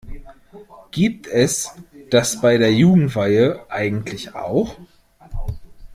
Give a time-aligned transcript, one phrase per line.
[0.89, 1.69] Gibt es
[2.09, 4.75] das bei der Jugendweihe eigentlich auch?